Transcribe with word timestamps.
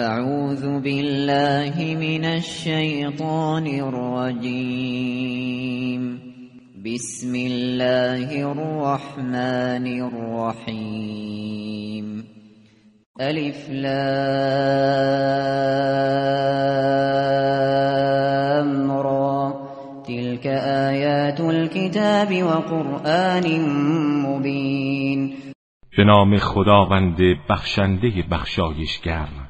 اعوذ 0.00 0.80
بالله 0.80 1.96
من 2.00 2.24
الشیطان 2.24 3.66
الرجیم 3.66 5.00
بسم 6.84 7.34
الله 7.34 8.28
الرحمن 8.50 9.86
الرحیم 10.02 11.30
الف 13.20 13.70
لام 13.70 14.00
را. 18.90 19.54
تلك 20.06 20.46
آیات 20.46 21.40
الكتاب 21.40 22.42
وقرآن 22.42 23.60
مبین 24.26 25.34
به 25.96 26.04
نام 26.04 26.38
خداوند 26.38 27.18
بخشنده 27.50 28.10
بخشایشگر. 28.30 29.49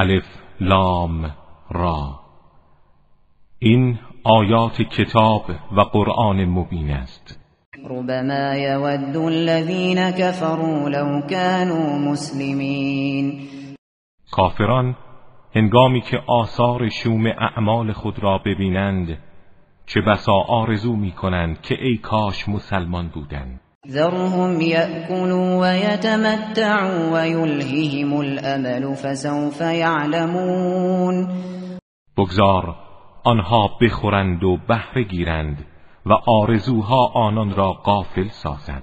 الف 0.00 0.24
لام 0.60 1.30
را. 1.70 2.20
این 3.58 3.98
آیات 4.24 4.82
کتاب 4.82 5.44
و 5.76 5.80
قرآن 5.80 6.44
مبین 6.44 6.90
است. 6.90 7.40
ربما 7.90 8.54
یود 8.56 9.16
الذین 9.16 10.10
كفروا 10.10 10.88
لو 10.88 11.20
كانوا 11.30 11.98
مسلمین. 11.98 13.48
کافران 14.30 14.96
هنگامی 15.54 16.00
که 16.00 16.18
آثار 16.26 16.88
شوم 16.88 17.26
اعمال 17.26 17.92
خود 17.92 18.18
را 18.22 18.38
ببینند 18.38 19.18
چه 19.86 20.00
بسا 20.00 20.36
آرزو 20.48 20.96
می 20.96 21.12
کنند 21.12 21.60
که 21.60 21.74
ای 21.84 21.96
کاش 21.96 22.48
مسلمان 22.48 23.08
بودند. 23.08 23.60
ذرهم 23.88 24.60
يأكلوا 24.60 25.56
ويتمتعوا 25.56 27.10
ويلههم 27.12 28.20
الأمل 28.20 28.94
فسوف 28.96 29.60
يعلمون. 29.60 31.28
بگذار 32.18 32.76
آنها 33.24 33.78
بخورند 33.82 34.44
و 34.44 34.56
بهره 34.68 35.02
گیرند 35.02 35.64
و 36.06 36.12
آرزوها 36.12 37.12
آنان 37.14 37.54
را 37.54 37.72
غافل 37.72 38.28
سازد. 38.28 38.82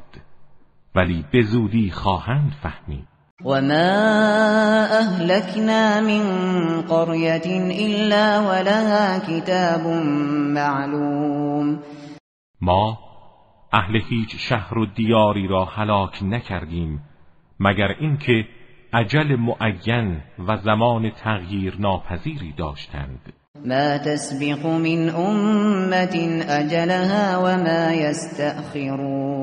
ولی 0.95 1.25
به 1.33 1.41
زودی 1.41 1.91
خواهند 1.91 2.51
فهمید. 2.63 3.07
وما 3.45 4.87
اهلكنا 4.91 6.01
من 6.01 6.23
قرية 6.81 7.47
الا 7.71 8.39
ولها 8.39 9.19
كتاب 9.19 9.87
معلوم. 10.53 11.79
ما 12.61 13.06
اهل 13.73 14.01
هیچ 14.09 14.35
شهر 14.35 14.77
و 14.77 14.85
دیاری 14.85 15.47
را 15.47 15.65
هلاک 15.65 16.23
نکردیم 16.23 17.01
مگر 17.59 17.87
اینکه 17.99 18.47
عجل 18.93 19.35
معین 19.35 20.21
و 20.47 20.57
زمان 20.57 21.09
تغییر 21.09 21.75
ناپذیری 21.79 22.53
داشتند. 22.57 23.33
ما 23.65 23.97
تسبق 23.97 24.65
من 24.65 25.09
امت 25.09 26.15
اجلها 26.49 27.41
وما 27.43 27.91
یستأخرون 27.93 29.37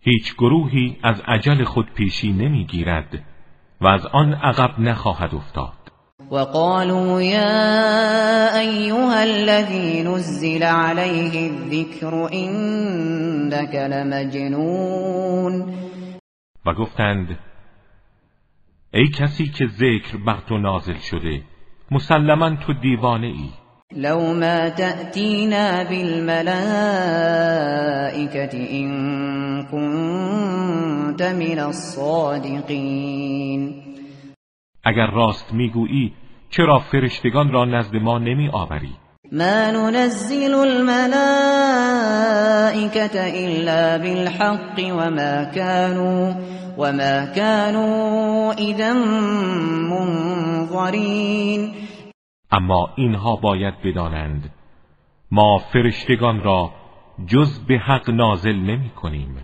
هیچ 0.00 0.34
گروهی 0.34 0.96
از 1.02 1.20
عجل 1.26 1.64
خود 1.64 1.90
پیشی 1.94 2.32
نمی‌گیرد 2.32 3.24
و 3.80 3.86
از 3.86 4.06
آن 4.06 4.32
عقب 4.34 4.80
نخواهد 4.80 5.34
افتاد. 5.34 5.83
وقالوا 6.30 7.20
يا 7.20 8.60
أيها 8.60 9.24
الذي 9.24 10.02
نزل 10.02 10.62
عليه 10.62 11.50
الذكر 11.50 12.32
إنك 12.32 13.74
لمجنون. 13.74 15.74
و 16.66 16.74
گفتند 16.74 17.38
ای 18.94 19.08
کسی 19.18 19.46
که 19.46 19.66
ذکر 19.66 20.16
بر 20.26 20.38
تو 20.48 20.58
نازل 20.58 20.96
شده 21.10 21.42
مسلما 21.90 22.56
تو 22.66 22.72
دیوانه 22.72 23.26
ای. 23.26 23.50
لو 23.96 24.34
ما 24.34 24.68
تأتینا 24.68 25.82
بالملائكة 25.82 26.48
إن 28.70 29.62
كنت 29.62 31.22
من 31.22 31.58
الصادقين. 31.58 33.84
اگر 34.84 35.06
راست 35.06 35.52
می‌گویی 35.52 36.12
چرا 36.50 36.78
فرشتگان 36.78 37.52
را 37.52 37.64
نزد 37.64 37.96
ما 37.96 38.18
نمی 38.18 38.48
آوری 38.48 38.92
ما 39.32 39.70
ننزل 39.70 40.54
الملائكة 40.54 41.24
إلا 43.44 43.98
بالحق 43.98 44.78
وما 44.78 45.44
كانوا 45.44 46.34
وما 46.78 47.26
كانوا 47.26 48.52
اذا 48.52 48.92
منظرین. 49.90 51.72
اما 52.52 52.88
اینها 52.96 53.36
باید 53.36 53.74
بدانند 53.84 54.50
ما 55.30 55.58
فرشتگان 55.58 56.42
را 56.42 56.70
جز 57.26 57.66
به 57.66 57.78
حق 57.78 58.10
نازل 58.10 58.56
نمی 58.56 58.90
کنیم 58.90 59.36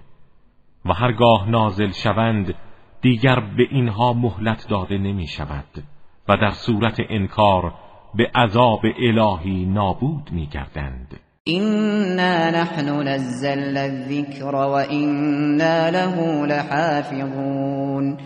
و 0.84 0.92
هرگاه 0.92 1.50
نازل 1.50 1.90
شوند 1.90 2.54
دیگر 3.02 3.40
به 3.56 3.66
اینها 3.70 4.12
مهلت 4.12 4.66
داده 4.68 4.98
نمی 4.98 5.26
شود 5.26 5.84
و 6.28 6.36
در 6.36 6.50
صورت 6.50 6.96
انکار 7.08 7.74
به 8.14 8.30
عذاب 8.34 8.80
الهی 8.98 9.66
نابود 9.66 10.28
می 10.32 10.46
گردند 10.46 11.20
اینا 11.44 12.50
نحن 12.50 13.08
نزلنا 13.08 13.80
الذکر 13.80 14.54
و 14.54 14.74
اینا 14.74 15.88
له 15.88 16.46
لحافظون 16.46 18.18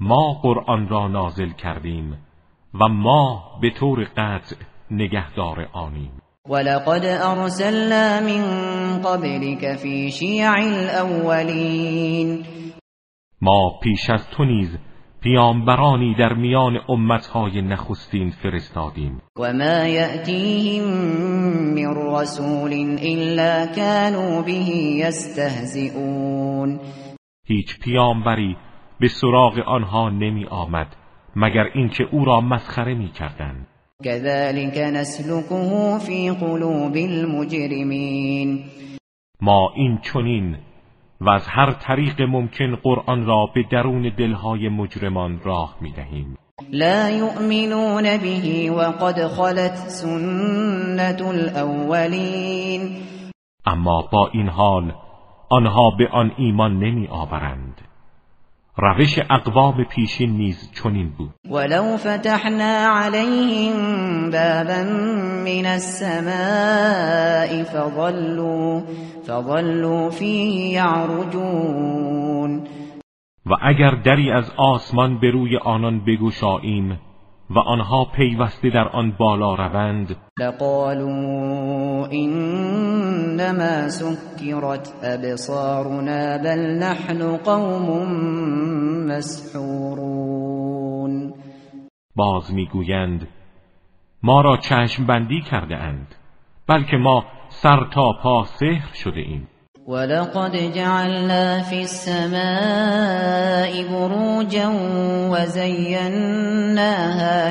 ما 0.00 0.40
قرآن 0.42 0.88
را 0.88 1.08
نازل 1.08 1.50
کردیم 1.50 2.18
و 2.80 2.88
ما 2.88 3.42
به 3.62 3.70
طور 3.70 4.04
قطع 4.16 4.56
نگهدار 4.90 5.68
آنیم. 5.72 6.12
ولقد 6.48 7.04
ارسلنا 7.04 8.20
من 8.20 8.42
قبلك 9.02 9.76
في 9.76 10.10
شیع 10.10 10.50
الاولین 10.50 12.44
ما 13.44 13.78
پیش 13.82 14.10
از 14.10 14.28
تو 14.30 14.44
نیز 14.44 14.78
پیامبرانی 15.20 16.14
در 16.14 16.34
میان 16.34 16.80
امتهای 16.88 17.62
نخستین 17.62 18.30
فرستادیم. 18.30 19.22
و 19.38 19.52
ما 19.52 19.86
یأتیهم 19.86 20.84
من 21.74 21.96
رسول 21.96 22.72
الا 23.02 23.66
كانوا 23.76 24.42
به 24.42 24.52
یستهزئون. 25.02 26.80
هیچ 27.46 27.78
پیامبری 27.80 28.56
به 29.00 29.08
سراغ 29.08 29.58
آنها 29.66 30.10
نمی 30.10 30.46
آمد 30.46 30.96
مگر 31.36 31.64
اینکه 31.74 32.04
او 32.12 32.24
را 32.24 32.40
مسخره 32.40 32.94
می 32.94 33.08
کردند. 33.08 33.66
كذلك 34.04 34.78
نسلكه 34.78 35.98
في 35.98 36.30
قلوب 36.30 36.96
المجرمین. 36.96 38.64
ما 39.40 39.72
این 39.76 39.98
چنین 39.98 40.56
و 41.20 41.30
از 41.30 41.48
هر 41.48 41.72
طریق 41.72 42.22
ممکن 42.22 42.76
قرآن 42.76 43.26
را 43.26 43.46
به 43.54 43.62
درون 43.70 44.12
دلهای 44.18 44.68
مجرمان 44.68 45.40
راه 45.44 45.76
می 45.80 45.92
دهیم 45.92 46.36
لا 46.72 47.10
يؤمنون 47.10 48.02
به 48.02 48.70
وقد 48.70 49.26
خلت 49.26 49.74
سنت 49.74 51.22
الاولین. 51.22 52.96
اما 53.66 54.08
با 54.12 54.30
این 54.32 54.48
حال 54.48 54.92
آنها 55.50 55.90
به 55.98 56.08
آن 56.08 56.32
ایمان 56.36 56.78
نمی 56.78 57.08
آورند 57.08 57.80
روش 58.76 59.18
اقوام 59.30 59.84
پیشین 59.84 60.30
نیز 60.30 60.70
چنین 60.72 61.10
بود. 61.18 61.30
ولو 61.50 61.96
فتحنا 61.96 62.88
عليهم 62.88 64.30
بابا 64.30 64.82
من 65.44 65.66
السماء 65.66 67.64
فظلوا 67.64 68.82
فظلوا 69.26 70.10
فيه 70.10 70.72
يعرجون 70.74 72.64
و 73.46 73.52
اگر 73.62 73.90
دری 73.90 74.30
از 74.30 74.52
آسمان 74.56 75.20
به 75.20 75.30
روی 75.30 75.56
آنان 75.56 76.04
بگشاییم 76.04 76.98
و 77.50 77.58
آنها 77.58 78.04
پیوسته 78.04 78.70
در 78.70 78.88
آن 78.88 79.10
بالا 79.18 79.54
روند. 79.54 80.16
لقالوا 80.40 82.06
انما 82.06 83.88
سكرت 83.88 84.92
ابصارنا 85.02 86.38
بل 86.38 86.78
نحن 86.82 87.36
قوم 87.36 88.08
مسحورون. 89.06 90.54
باز 92.16 92.54
می‌گویند 92.54 93.28
ما 94.22 94.40
را 94.40 94.56
چشم 94.56 95.06
بندی 95.06 95.40
کرده 95.40 95.76
اند 95.76 96.14
بلکه 96.68 96.96
ما 96.96 97.24
سر 97.48 97.86
تا 97.94 98.12
پا 98.22 98.44
سحر 98.44 98.94
شده 98.94 99.20
ایم 99.20 99.48
ولقد 99.88 100.72
جعلنا 100.74 101.62
في 101.62 101.80
السماء 101.80 103.72
بروجا 103.88 104.68
وزيناها 105.30 106.72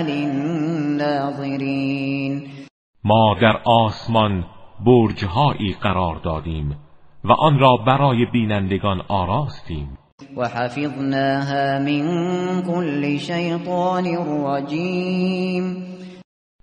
للناظرين 0.01 1.53
ما 3.03 3.35
در 3.41 3.61
آسمان 3.65 4.43
برجهایی 4.85 5.73
قرار 5.81 6.15
دادیم 6.15 6.77
و 7.23 7.31
آن 7.31 7.59
را 7.59 7.77
برای 7.77 8.25
بینندگان 8.25 9.01
آراستیم. 9.07 9.97
وحفظناها 10.37 11.79
من 11.79 12.61
كل 12.61 13.17
شیطان 13.17 14.05
رجیم 14.45 15.85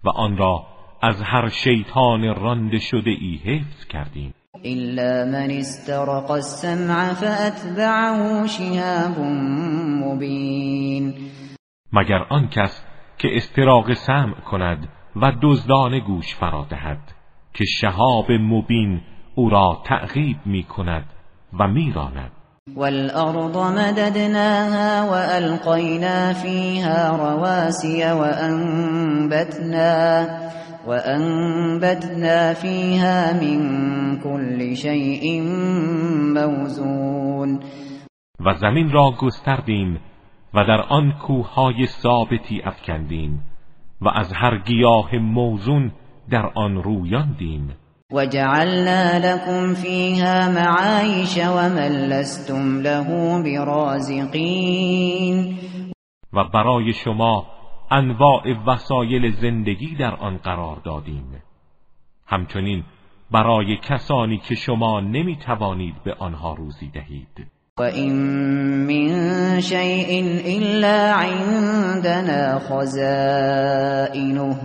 و 0.04 0.08
آن 0.08 0.36
را 0.36 0.66
از 1.02 1.22
هر 1.22 1.48
شیطان 1.48 2.34
رانده 2.34 2.78
شده 2.78 3.10
ای 3.10 3.40
حفظ 3.44 3.84
کردیم. 3.84 4.34
إلا 4.56 5.24
من 5.24 5.50
استرق 5.50 6.30
السمع 6.30 7.12
فأتبعه 7.12 8.46
شهاب 8.46 9.18
مبین 10.04 11.14
مگر 11.92 12.26
آن 12.30 12.48
کس 12.48 12.84
که 13.18 13.28
استراق 13.36 13.92
سمع 13.92 14.40
کند 14.40 14.88
و 15.16 15.32
دزدان 15.42 15.98
گوش 15.98 16.34
فرا 16.34 16.66
دهد 16.70 16.98
که 17.54 17.64
شهاب 17.64 18.32
مبین 18.32 19.00
او 19.34 19.50
را 19.50 19.82
تعقیب 19.86 20.36
می 20.46 20.62
کند 20.62 21.04
و 21.60 21.68
میراند 21.68 22.30
والأرض 22.76 23.56
مددناها 23.56 25.10
وألقينا 25.10 26.32
فيها 26.32 27.16
رواسي 27.16 28.12
وأنبتنا 28.12 29.80
وأنبتنا 30.86 32.54
فيها 32.54 33.32
من 33.32 33.60
كل 34.18 34.76
شيء 34.76 35.42
موزون. 36.34 37.60
و 38.40 38.54
زمین 38.54 38.90
را 38.90 39.10
گستردیم 39.18 40.00
و 40.54 40.64
در 40.64 40.80
آن 40.88 41.12
کوههای 41.12 41.86
ثابتی 41.86 42.62
افکندیم 42.64 43.42
و 44.00 44.08
از 44.08 44.32
هر 44.32 44.58
گیاه 44.58 45.16
موزون 45.16 45.92
در 46.30 46.50
آن 46.54 46.82
رویاندیم. 46.82 47.76
وجعلنا 48.12 49.18
لكم 49.18 49.74
فيها 49.74 50.48
معايش 50.48 51.38
ومن 51.38 51.92
لستم 52.08 52.80
له 52.80 53.42
برازقين. 53.42 54.90
و 56.32 56.44
برای 56.54 56.92
شما 56.92 57.59
انواع 57.90 58.42
وسایل 58.66 59.32
زندگی 59.40 59.96
در 59.96 60.14
آن 60.14 60.36
قرار 60.36 60.76
دادیم. 60.84 61.42
همچنین 62.26 62.84
برای 63.30 63.76
کسانی 63.76 64.38
که 64.38 64.54
شما 64.54 65.00
نمی 65.00 65.36
توانید 65.36 65.94
به 66.04 66.14
آنها 66.18 66.54
روزی 66.54 66.90
دهید. 66.94 67.46
و 67.78 67.82
این 67.82 68.12
من 68.86 69.60
شیء 69.60 70.24
الا 70.44 71.14
عندنا 71.14 72.58
خزائنه 72.58 74.56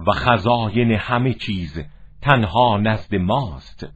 و 0.06 0.12
خزاین 0.12 0.90
همه 0.90 1.34
چیز 1.34 1.84
تنها 2.22 2.76
نزد 2.76 3.14
ماست 3.14 3.86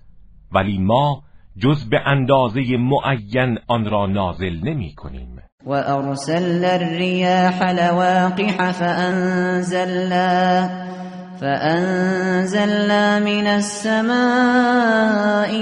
ولی 0.53 0.79
ما 0.79 1.23
جز 1.59 1.89
به 1.89 2.01
اندازه 2.07 2.63
معین 2.77 3.59
آن 3.69 3.85
را 3.85 4.07
نازل 4.07 4.59
نمی 4.63 4.95
کنیم. 4.95 5.43
و 5.67 5.73
ارسلنا 5.73 6.69
الرياح 6.69 7.63
لواقح 7.63 8.73
فانزلنا 8.73 10.69
فأنزلنا 11.41 13.21
من 13.21 13.47
السماء 13.47 14.15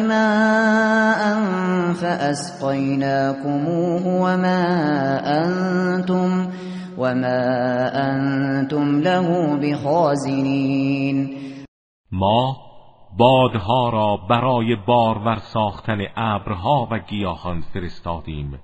ماء 0.02 1.40
فأسقيناكموه 2.74 4.06
وما 4.06 4.64
أنتم 5.44 6.48
وما 6.98 7.90
أنتم 7.94 9.00
له 9.00 9.56
بخازنين. 9.56 11.30
ما 12.12 12.56
بادها 13.18 13.88
را 13.88 14.16
برای 14.30 14.76
بارور 14.76 15.36
ساختن 15.36 15.98
ابرها 16.16 16.88
و 16.90 16.98
گیاهان 16.98 17.60
فرستادیم 17.60 18.60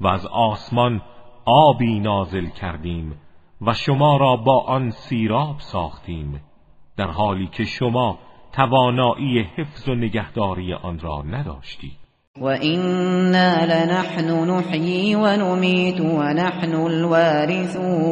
و 0.00 0.06
از 0.06 0.26
آسمان 0.26 1.02
آبی 1.44 2.00
نازل 2.00 2.46
کردیم 2.46 3.20
و 3.60 3.72
شما 3.72 4.16
را 4.16 4.36
با 4.36 4.64
آن 4.66 4.90
سیراب 4.90 5.56
ساختیم 5.58 6.40
در 6.96 7.10
حالی 7.10 7.46
که 7.46 7.64
شما 7.64 8.18
توانایی 8.52 9.42
حفظ 9.42 9.88
و 9.88 9.94
نگهداری 9.94 10.74
آن 10.74 10.98
را 10.98 11.22
نداشتید. 11.22 12.03
و 12.40 12.46
اینا 12.46 13.64
لنحن 13.64 14.50
نحیی 14.50 15.14
و 15.14 15.36
نمیت 15.36 16.00
و 16.00 16.22
نحن 16.22 16.74
الوارثون 16.74 18.06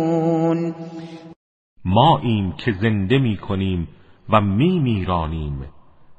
ما 1.84 2.18
ایم 2.18 2.52
که 2.52 2.72
زنده 2.72 3.18
می 3.18 3.36
کنیم 3.36 3.88
و 4.28 4.40
می 4.40 4.78
میرانیم 4.78 5.66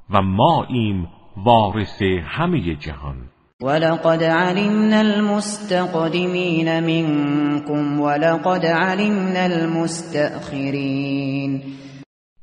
و 0.09 0.21
ما 0.21 0.65
ایم 0.69 1.07
وارث 1.37 2.01
همه 2.25 2.75
جهان. 2.75 3.29
ولقد 3.61 4.23
علمنا 4.23 4.99
المستقدمين 4.99 6.79
منكم 6.79 7.99
ولقد 7.99 8.65
علمنا 8.65 9.43
المستأخرين 9.55 10.81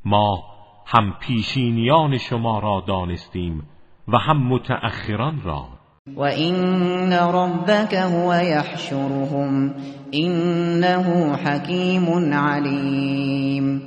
ما 0.04 0.42
هم 0.86 1.14
پیشینیان 1.20 2.18
شما 2.18 2.58
را 2.58 2.84
دانستیم 2.88 3.62
و 4.12 4.18
هم 4.18 4.48
متأخران 4.48 5.40
را. 5.44 5.68
و 6.16 6.22
این 6.22 7.12
ربك 7.12 7.94
هو 7.94 8.34
يحشرهم 8.34 9.74
انه 10.12 11.36
حکیم 11.36 12.34
علیم. 12.34 13.82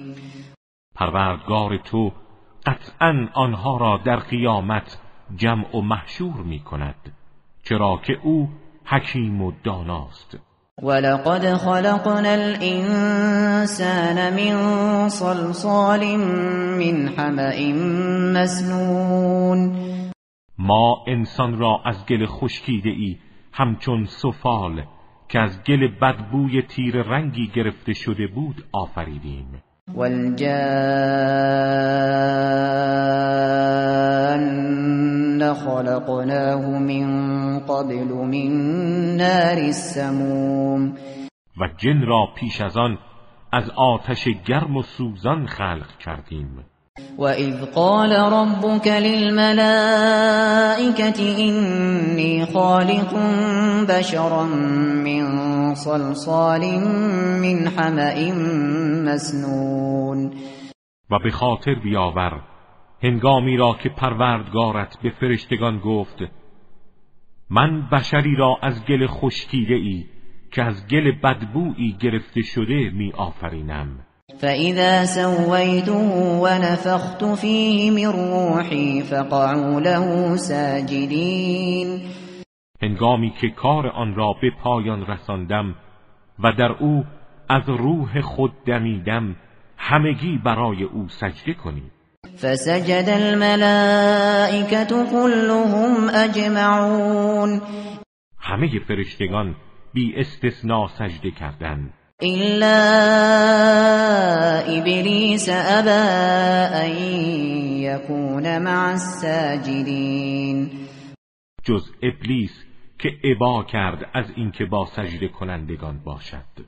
پروردگار 0.96 1.78
تو 1.78 2.12
قطعا 2.66 3.28
آنها 3.34 3.78
را 3.78 4.00
در 4.06 4.16
قیامت 4.16 4.98
جمع 5.36 5.76
و 5.76 5.82
محشور 5.82 6.42
می 6.46 6.60
کند 6.60 6.96
چرا 7.64 8.00
که 8.08 8.14
او 8.24 8.50
حکیم 8.86 9.42
و 9.42 9.52
داناست. 9.64 10.38
ولقد 10.84 11.54
خلقنا 11.54 12.30
الانسان 12.30 14.34
من 14.34 15.10
صلصال 15.10 16.16
من 16.16 17.08
حمأ 17.18 17.74
مسنون. 18.34 19.76
ما 20.58 21.04
انسان 21.08 21.58
را 21.58 21.82
از 21.86 22.06
گل 22.06 22.26
خشکیده 22.26 22.90
ای 22.90 23.18
همچون 23.52 24.06
سفال 24.06 24.84
که 25.30 25.40
از 25.40 25.64
گل 25.64 25.88
بدبوی 25.88 26.62
تیر 26.62 27.02
رنگی 27.02 27.48
گرفته 27.48 27.94
شده 27.94 28.28
بود 28.28 28.64
آفریدیم. 28.72 29.64
والجان 29.94 30.44
خلقناه 35.54 36.70
من 36.80 37.60
قبل 37.60 38.04
من 38.04 38.52
نار 39.18 39.58
السموم. 39.58 40.94
و 41.58 41.68
جن 41.78 42.02
را 42.02 42.28
پیش 42.36 42.62
از 42.62 42.78
آن 42.78 42.98
از 43.52 43.70
آتش 43.70 44.28
گرم 44.46 44.78
و 44.78 44.82
سوزان 44.82 45.46
خلق 45.46 45.98
کردیم. 45.98 46.66
وَإِذْ 47.18 47.66
قَالَ 47.66 48.12
رَبُّكَ 48.12 48.88
لِلْمَلَائِكَةِ 48.88 49.50
إِنِّي 51.50 52.46
خَالِقٌ 52.46 53.14
بَشَرًا 53.90 54.44
مِّن 55.08 55.24
صَلْصَالٍ 55.76 56.62
مِّنْ 57.42 57.68
حَمَإٍ 57.68 58.32
مَّسْنُونٍ 59.06 60.32
و 61.10 61.20
به 61.20 61.32
خاطر 61.32 61.76
بیاور 61.76 62.42
هنگامی 63.04 63.58
را 63.58 63.78
که 63.84 63.90
پروردگارت 63.90 64.98
به 65.04 65.10
فرشتگان 65.10 65.80
گفت 65.80 66.18
من 67.50 67.90
بشری 67.92 68.36
را 68.36 68.58
از 68.62 68.86
گل 68.86 69.08
خشکیده 69.08 69.76
ای 69.76 70.06
که 70.52 70.64
از 70.64 70.88
گل 70.88 71.12
بدبویی 71.24 71.98
گرفته 72.00 72.42
شده 72.42 72.90
می 72.90 73.14
آفرینم 73.18 74.00
فإذا 74.40 75.06
سويته 75.06 76.40
ونفخت 76.42 77.24
فيه 77.24 77.92
من 77.92 78.06
روحي 78.06 79.02
فقعوا 79.02 79.80
له 79.80 80.36
ساجدين 80.36 82.02
هنگامی 82.82 83.34
که 83.42 83.50
کار 83.50 83.88
آن 83.88 84.16
را 84.16 84.34
به 84.42 84.52
پایان 84.64 85.06
رساندم 85.06 85.76
و 86.40 86.52
در 86.52 86.72
او 86.72 87.06
از 87.50 87.70
روح 87.70 88.22
خود 88.22 88.52
دمیدم 88.66 89.36
همگی 89.78 90.38
برای 90.46 90.84
او 90.84 91.10
سجده 91.10 91.54
کنید 91.54 91.92
فسجد 92.38 93.10
الملائكة 93.10 94.86
كلهم 95.12 96.10
اجمعون 96.16 97.62
همه 98.40 98.80
فرشتگان 98.88 99.56
بی 99.94 100.14
استثناء 100.16 100.88
سجده 100.88 101.32
کردند. 101.32 101.94
إلا 102.24 102.80
إبليس 104.78 105.50
أبى 105.50 106.04
أن 106.86 106.92
يكون 107.84 108.62
مع 108.62 108.92
الساجدين. 108.92 110.70
جز 111.66 111.92
ابلیس 112.04 112.66
که 113.00 113.10
ابا 113.24 113.64
کرد 113.64 114.10
از 114.14 114.26
اینکه 114.36 114.66
با 114.66 114.86
سجده 114.86 115.28
کنندگان 115.28 116.00
باشد. 116.06 116.66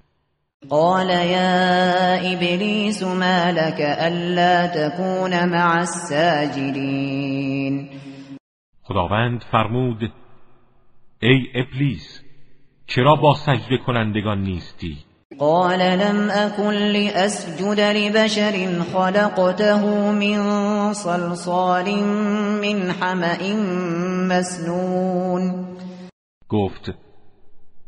قال 0.69 1.09
يا 1.09 2.15
ابلیس 2.33 3.03
ما 3.03 3.49
لك 3.49 3.79
الا 3.79 4.67
تكون 4.67 5.49
مع 5.49 5.77
الساجدين. 5.77 7.25
خداوند 8.83 9.43
فرمود 9.51 10.11
ای 11.21 11.47
ابلیس 11.55 12.21
چرا 12.87 13.15
با 13.15 13.33
سجده 13.33 13.77
کنندگان 13.77 14.41
نیستی؟ 14.41 14.97
قال 15.39 15.79
لم 15.79 16.29
اكن 16.31 16.73
لاسجد 16.73 17.79
لبشر 17.79 18.83
خلقته 18.93 20.11
من 20.11 20.93
صلصال 20.93 22.03
من 22.61 22.91
حمأ 22.91 23.53
مسنون. 24.29 25.65
گفت 26.49 26.93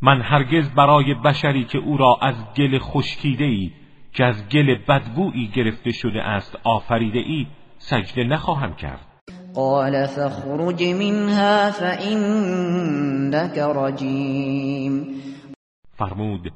من 0.02 0.22
هرگز 0.22 0.70
برای 0.78 1.14
بشری 1.26 1.66
که 1.66 1.78
او 1.78 1.98
را 1.98 2.18
از 2.22 2.36
گل 2.58 2.80
خشکیده 2.80 3.44
ای 3.44 3.72
که 4.14 4.24
از 4.24 4.50
گل 4.50 4.76
بدبویی 4.90 5.52
گرفته 5.56 5.92
شده 5.92 6.24
است 6.24 6.56
آفریده 6.64 7.20
ای 7.20 7.48
سجده 7.78 8.24
نخواهم 8.24 8.76
کرد. 8.76 9.00
قال 9.56 10.06
فاخرج 10.06 10.84
منها 10.84 11.72
فإنك 11.72 13.58
رجیم. 13.58 15.08
فرمود 15.98 16.52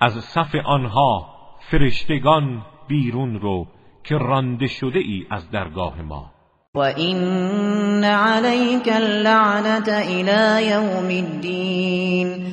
از 0.00 0.12
صف 0.12 0.54
آنها 0.64 1.26
فرشتگان 1.70 2.62
بیرون 2.88 3.40
رو 3.40 3.66
که 4.04 4.18
رانده 4.18 4.66
شده 4.66 4.98
ای 4.98 5.26
از 5.30 5.50
درگاه 5.50 6.02
ما. 6.02 6.30
و 6.74 6.78
این 6.78 8.04
علیک 8.04 8.88
اللعنت 8.92 9.88
الى 9.88 10.66
یوم 10.66 11.24
الدین. 11.24 12.46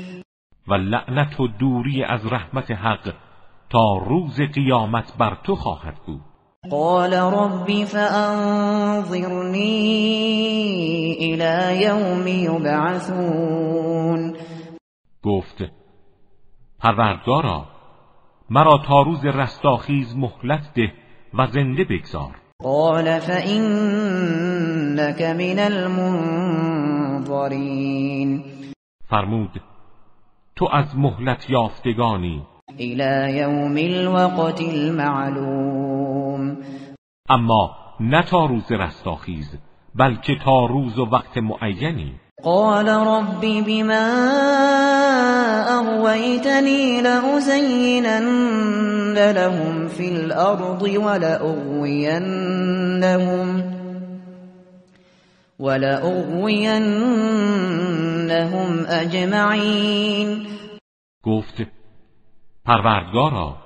و 0.68 0.74
لعنت 0.74 1.40
و 1.40 1.48
دوری 1.48 2.04
از 2.04 2.26
رحمت 2.26 2.72
حق 2.72 3.14
تا 3.70 3.98
روز 3.98 4.42
قیامت 4.42 5.18
بر 5.18 5.38
تو 5.44 5.56
خواهد 5.56 5.96
بود. 6.06 6.22
قال 6.72 7.14
ربی 7.14 7.86
فانظرنی 7.86 9.58
الى 11.20 11.82
یوم 11.82 12.28
یبعثون. 12.28 14.36
گفت 15.24 15.83
پروردگارا 16.84 17.66
مرا 18.50 18.78
تا 18.78 19.02
روز 19.02 19.25
رستاخیز 19.25 20.16
مهلت 20.16 20.74
ده 20.75 20.94
و 21.34 21.48
زنده 21.48 21.84
بگذار. 21.84 22.36
قال 22.63 23.20
فإنك 23.20 23.62
من 25.22 25.60
المنظرین. 27.20 27.63
فرمود 29.10 29.62
تو 30.56 30.70
از 30.72 30.98
مهلت 30.98 31.50
یافتگانی. 31.50 32.44
الى 32.80 33.38
یوم 33.38 33.75
الوقت 33.78 34.62
المعلوم. 34.62 36.58
اما 37.30 37.75
نه 38.00 38.24
تا 38.24 38.46
روز 38.46 38.72
رستاخیز 38.72 39.58
بلکه 39.96 40.36
تا 40.46 40.66
روز 40.66 41.00
و 41.00 41.06
وقت 41.06 41.38
معینی. 41.38 42.13
قال 42.44 42.88
رب 42.88 43.42
بما 43.42 44.08
اغويتني 45.80 47.02
لأزينن 47.02 48.34
لهم 49.32 49.88
في 49.88 50.10
الأرض 50.16 50.82
ولأغوينهم 50.82 52.14
ولأغوينهم 55.60 56.84
أجمعين. 58.88 60.48
گفت 61.24 61.64
پروردگارا 62.66 63.58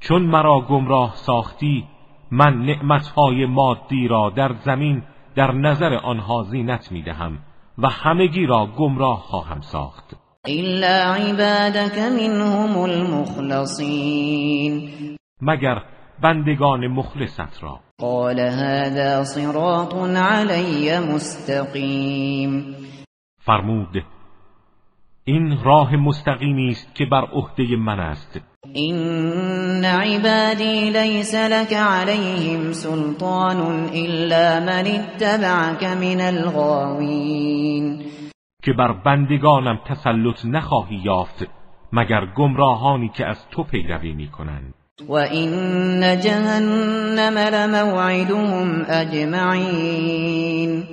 چون 0.00 0.22
مرا 0.22 0.60
گمراه 0.60 1.16
ساختی 1.16 1.84
من 2.30 2.66
نعمتهای 2.66 3.46
مادی 3.46 4.08
را 4.08 4.30
در 4.36 4.54
زمین 4.64 5.02
در 5.36 5.52
نظر 5.52 5.94
آنها 5.94 6.42
زینت 6.42 6.92
می‌دهم. 6.92 7.38
و 7.78 7.88
همگی 7.88 8.46
را 8.46 8.66
گمراه 8.78 9.20
خواهم 9.20 9.60
ساخت. 9.60 10.14
الا 10.46 11.14
عبادك 11.14 11.98
منهم 11.98 12.78
المخلصین 12.78 14.10
مگر 15.40 15.82
بندگان 16.22 16.86
مخلصت 16.86 17.62
را. 17.62 17.80
قال 17.98 18.40
هذا 18.40 19.24
صراط 19.24 19.94
علی 20.16 20.98
مستقیم 20.98 22.76
فرمود 23.38 24.04
این 25.26 25.58
راه 25.64 25.96
مستقیمی 25.96 26.68
است 26.68 26.94
که 26.94 27.04
بر 27.06 27.24
عهده 27.24 27.76
من 27.76 28.00
است. 28.00 28.40
این 28.72 29.84
عبادی 29.84 30.90
لیس 30.90 31.34
لك 31.34 31.72
عليهم 31.72 32.72
سلطان 32.72 33.60
الا 33.94 34.60
من 34.60 34.86
اتبعك 34.86 35.84
من 35.84 36.20
الغاوین 36.20 38.00
که 38.62 38.72
بر 38.72 38.92
بندگانم 38.92 39.78
تسلط 39.86 40.44
نخواهی 40.44 40.96
یافت 40.96 41.46
مگر 41.92 42.26
گمراهانی 42.36 43.08
که 43.08 43.26
از 43.26 43.48
تو 43.50 43.62
پیروی 43.62 44.12
می‌کنند. 44.12 44.74
و 45.08 45.12
این 45.12 46.20
جهنم 46.20 47.38
لموعدهم 47.38 48.86
اجمعین 48.88 50.84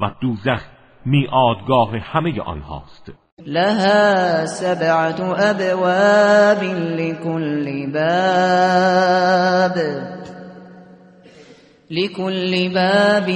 و 0.00 0.10
دوزخ 0.20 0.62
میادگاه 1.04 1.96
همه 1.96 2.40
آنهاست. 2.40 3.25
لها 3.44 4.46
سبعة 4.46 5.34
ابواب 5.50 6.62
لكل 7.00 7.92
باب 7.92 9.76
لكل 11.90 12.74
باب 12.74 13.30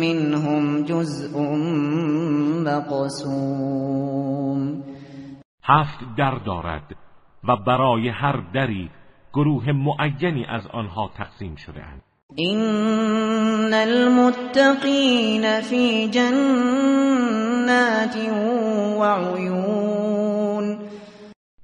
منهم 0.00 0.84
جزء 0.84 1.40
مقسوم. 2.66 4.02
هفت 5.64 5.98
در 6.16 6.38
دارد 6.46 6.96
و 7.44 7.56
برای 7.56 8.08
هر 8.08 8.36
دری 8.54 8.90
گروه 9.32 9.72
معینی 9.72 10.44
از 10.48 10.66
آنها 10.66 11.10
تقسیم 11.16 11.56
شده 11.56 11.82
اند 11.82 12.02
این 12.36 13.74
المتقین 13.74 15.60
فی 15.60 16.08
جنات 16.08 16.26
و 19.00 19.04
عیون 19.36 20.78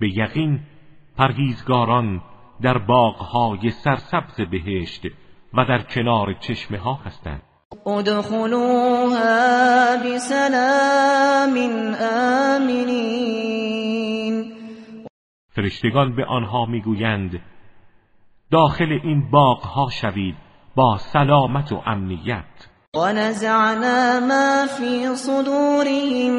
به 0.00 0.08
یقین 0.08 0.60
پرهیزگاران 1.16 2.22
در 2.62 2.78
باغهای 2.78 3.70
سرسبز 3.70 4.40
بهشت 4.50 5.02
و 5.54 5.64
در 5.64 5.82
کنار 5.82 6.32
چشمه 6.32 6.78
ها 6.78 6.94
هستند. 6.94 7.42
ادخلوها 7.86 9.16
بسلام 10.04 11.58
آمنین. 12.56 13.38
فرشتگان 15.50 16.16
به 16.16 16.24
آنها 16.24 16.66
می‌گویند 16.66 17.40
داخل 18.50 18.98
این 19.02 19.30
باغها 19.30 19.88
شوید. 19.90 20.47
با 20.78 20.96
سلامت 20.98 21.72
و 21.72 21.82
امنیت. 21.86 22.68
و 22.96 23.12
نزعنا 23.12 24.20
ما 24.20 24.66
فی 24.66 25.14
صدورهم 25.14 26.32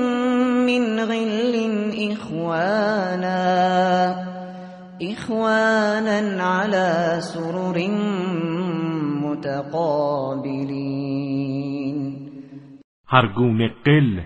من 0.66 1.06
غل 1.06 1.56
اخوانا 2.12 3.36
اخوانا 5.02 6.44
على 6.44 7.22
سرر 7.22 7.88
متقابلین 9.24 10.70
هر 13.08 13.28
گونه 13.28 13.68
قل 13.86 14.22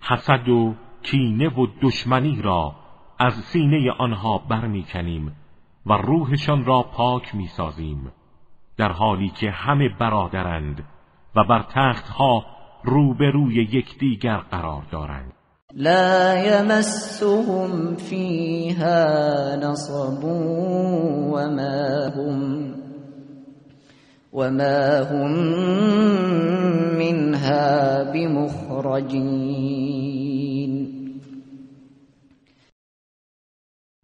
حسد 0.00 0.48
و 0.48 0.74
کینه 1.02 1.48
و 1.48 1.66
دشمنی 1.82 2.42
را 2.42 2.74
از 3.18 3.34
سینه 3.34 3.92
آنها 3.98 4.38
برمیکنیم 4.38 5.36
و 5.86 5.92
روحشان 5.92 6.64
را 6.64 6.82
پاک 6.82 7.34
می‌سازیم. 7.34 8.12
در 8.78 8.92
حالی 8.92 9.28
که 9.28 9.50
همه 9.50 9.88
برادرند 9.88 10.84
و 11.36 11.44
بر 11.44 11.64
تختها 11.74 12.46
روبروی 12.84 13.54
یکدیگر 13.54 14.36
قرار 14.36 14.82
دارند. 14.90 15.32
لا 15.74 16.34
یمسهم 16.38 17.96
فیها 17.96 19.54
نصب 19.56 20.24
وما 20.24 22.10
هم 22.16 22.74
وما 24.32 25.04
هم 25.10 25.32
منها 26.98 28.04
بمخرجین. 28.12 29.46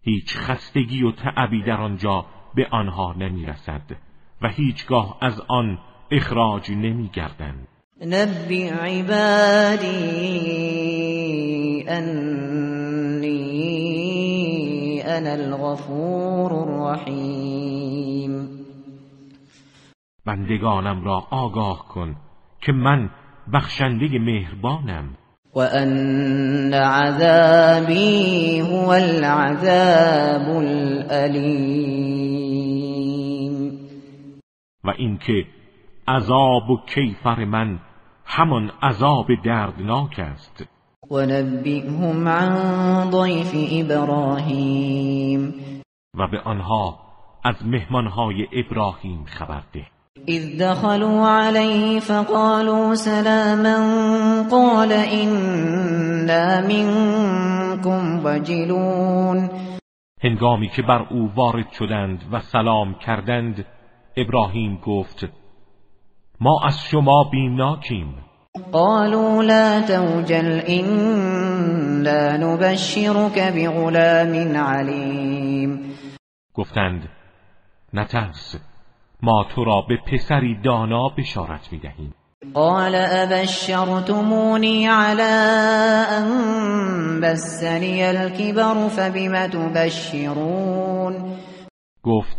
هیچ 0.03 0.37
خستگی 0.37 1.03
و 1.03 1.13
تعبی 1.13 1.63
در 1.63 1.81
آنجا 1.81 2.27
به 2.55 2.67
آنها 2.71 3.13
نمی‌رسد. 3.13 4.12
و 4.43 4.49
هیچگاه 4.49 5.19
از 5.21 5.41
آن 5.49 5.79
اخراج 6.11 6.71
نمیگردند. 6.71 7.69
نبی 8.07 8.63
عبادی 8.69 9.89
انی 11.89 13.43
انا 15.03 15.31
الغفور 15.31 16.53
الرحیم. 16.53 18.49
بندگانم 20.27 21.05
را 21.05 21.27
آگاه 21.31 21.89
کن 21.89 22.17
که 22.61 22.73
من 22.73 23.11
بخشنده 23.55 24.19
مهربانم. 24.19 25.17
و 25.55 25.59
ان 25.59 26.75
عذابی 26.75 28.61
هو 28.61 28.89
العذاب 28.89 30.57
الالیم. 30.57 31.93
و 34.85 34.91
اینکه 34.97 35.47
عذاب 36.09 36.71
و 36.71 36.81
کیفر 36.87 37.45
من 37.45 37.79
همان 38.25 38.71
عذاب 38.83 39.27
دردناک 39.45 40.19
است. 40.19 40.65
و 41.11 41.21
نبئهم 41.27 42.29
عن 42.29 43.11
ضیف 43.11 43.55
ابراهیم. 43.73 45.55
و 46.19 46.27
به 46.27 46.41
آنها 46.41 46.99
از 47.45 47.67
مهمانهای 47.67 48.49
ابراهیم 48.53 49.25
خبر 49.25 49.63
ده. 49.73 49.87
اذ 50.27 50.63
دخلوا 50.63 51.29
عليه 51.29 52.01
فقالوا 52.01 52.95
سلاما 52.95 53.79
قال 54.51 54.93
إنا 54.93 56.61
منكم 56.61 58.21
وجلون 58.25 59.51
هنگامی 60.25 60.69
که 60.69 60.83
بر 60.83 61.07
او 61.11 61.31
وارد 61.35 61.73
شدند 61.73 62.25
و 62.33 62.41
سلام 62.41 62.95
کردند 62.95 63.65
ابراهیم 64.17 64.81
گفت 64.87 65.25
ما 66.41 66.61
از 66.67 66.79
شما 66.91 67.25
بیمناکیم. 67.25 68.15
قالوا 68.73 69.43
لا 69.43 69.81
توجل 69.81 70.61
إنا 70.69 72.37
نبشرك 72.37 73.53
بغلام 73.57 74.57
علیم. 74.57 75.95
گفتند 76.55 77.09
نترس 77.93 78.57
ما 79.23 79.45
تو 79.55 79.65
را 79.65 79.81
به 79.89 79.97
پسری 79.97 80.61
دانا 80.65 81.09
بشارت 81.09 81.73
می‌دهیم. 81.73 82.15
قال 82.55 82.95
ابشرتمونی 82.95 84.87
على 84.87 85.23
ان 86.11 87.21
بسنی 87.21 88.03
الكبر 88.03 88.89
فبم 88.89 89.47
تبشرون؟ 89.47 91.15
گفت 92.03 92.39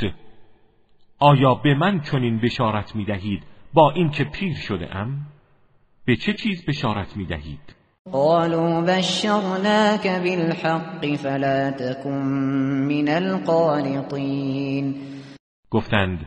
آیا 1.23 1.55
به 1.55 1.75
من 1.75 2.01
چنین 2.01 2.39
بشارت 2.39 2.95
می‌دهید 2.95 3.43
با 3.73 3.91
اینکه 3.91 4.23
پیر 4.23 4.55
شده 4.55 4.95
ام؟ 4.95 5.27
به 6.05 6.15
چه 6.15 6.33
چیز 6.33 6.65
بشارت 6.65 7.17
می‌دهید؟ 7.17 7.75
قالوا 8.11 8.81
بشرناك 8.81 10.07
بالحق 10.07 11.15
فلا 11.15 11.71
تكن 11.71 12.09
من 12.89 13.07
القانطين 13.07 14.95
گفتند 15.69 16.25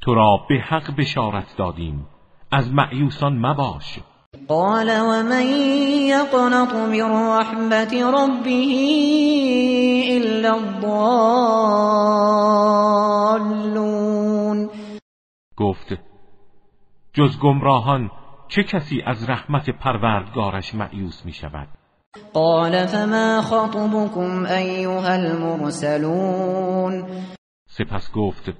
تو 0.00 0.14
را 0.14 0.46
به 0.48 0.54
حق 0.54 0.96
بشارت 0.96 1.56
دادیم. 1.56 2.06
از 2.52 2.72
معیوسان 2.72 3.38
مباش. 3.46 3.98
قال 4.50 4.90
ومن 4.90 5.46
يقنط 6.10 6.74
من 6.74 7.10
رحمت 7.38 7.94
ربه 7.94 8.72
الا 10.10 10.54
الضالون. 10.54 10.98
گفت 15.56 15.98
جز 17.12 17.38
گمراهان 17.42 18.10
چه 18.48 18.62
کسی 18.62 19.02
از 19.06 19.30
رحمت 19.30 19.70
پروردگارش 19.70 20.74
معیوس 20.74 21.26
می 21.26 21.32
شود؟ 21.32 21.68
قال 22.32 22.86
فما 22.86 23.42
خطبكم 23.42 24.46
ایها 24.46 25.12
المرسلون. 25.12 27.04
سپس 27.66 28.12
گفت 28.14 28.52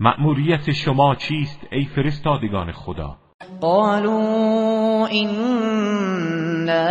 مأموریت 0.00 0.70
شما 0.70 1.14
چیست 1.14 1.60
ای 1.72 1.84
فرستادگان 1.84 2.72
خدا؟ 2.72 3.21
قالوا 3.60 5.08
إنا 5.12 6.88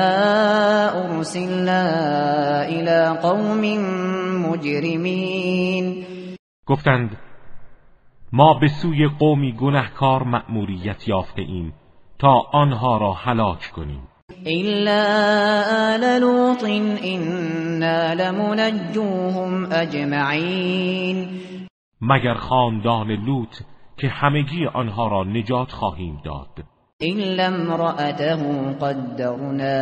ارسلنا 1.05 1.83
الى 2.63 3.19
قوم 3.21 3.61
مجرمین 4.45 6.05
گفتند 6.67 7.17
ما 8.33 8.53
به 8.53 8.67
سوی 8.67 9.07
قومی 9.19 9.53
گنهکار 9.53 10.23
مأموریت 10.23 11.07
یافته 11.07 11.41
ایم 11.41 11.73
تا 12.19 12.33
آنها 12.53 12.97
را 12.97 13.13
هلاک 13.13 13.71
کنیم. 13.75 14.07
الا 14.45 15.03
آل 15.93 16.19
لوط 16.19 16.63
انا 17.03 18.13
لمنجوهم 18.13 19.67
اجمعین 19.71 21.27
مگر 22.01 22.33
خاندان 22.33 23.11
لوط 23.11 23.61
که 23.97 24.07
همگی 24.07 24.65
آنها 24.65 25.07
را 25.07 25.23
نجات 25.23 25.71
خواهیم 25.71 26.21
داد. 26.25 26.63
الا 27.01 27.45
امرأته 27.45 28.35
قدرنا 28.81 29.79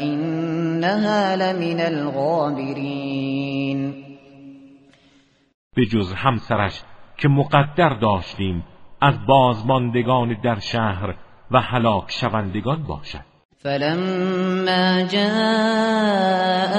انها 0.00 1.34
لمن 1.34 1.80
الغابرین 1.80 3.28
به 5.76 5.86
جز 5.86 6.12
همسرش 6.12 6.82
که 7.16 7.28
مقدر 7.28 7.88
داشتیم 7.88 8.64
از 9.00 9.26
بازماندگان 9.26 10.40
در 10.44 10.58
شهر 10.58 11.14
و 11.50 11.60
هلاک 11.60 12.10
شوندگان 12.10 12.82
باشد. 12.82 13.24
فلما 13.62 15.02
جاء 15.02 16.74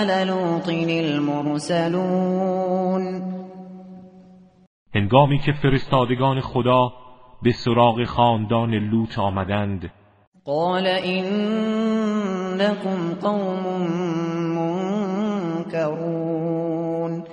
آل 0.00 0.10
لوط 0.26 0.68
المرسلون 0.88 2.22
هنگامی 4.94 5.38
که 5.38 5.52
فرستادگان 5.52 6.40
خدا 6.40 6.92
به 7.42 7.52
سراغ 7.52 8.04
خاندان 8.04 8.74
لوط 8.74 9.18
آمدند. 9.18 9.90
قال 10.44 10.86
انکم 11.04 11.54
قوم 13.22 13.66
منکرون. 15.66 17.24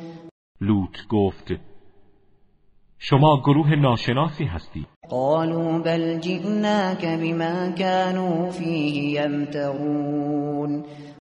لوط 0.62 0.98
گفت 1.10 1.52
شما 2.98 3.42
گروه 3.42 3.76
ناشناسی 3.76 4.46
هستید. 4.46 4.88
قالوا 5.10 5.80
بل 5.80 6.20
جئناك 6.20 7.06
بما 7.06 7.72
كانوا 7.72 8.50
فيه 8.50 9.22
يمترون 9.22 10.84